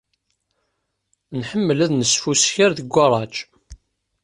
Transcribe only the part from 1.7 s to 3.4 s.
ad nesfusker deg ugaṛaj.